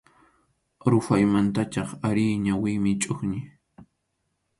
[0.91, 3.39] Ruphaymantach ari ñawiymi chʼuqñi.